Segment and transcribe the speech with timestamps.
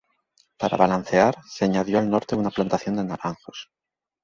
[0.57, 3.69] Para balancear, se añadió al norte una plantación de naranjos.